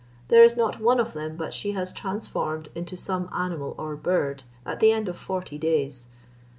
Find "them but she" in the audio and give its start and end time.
1.13-1.73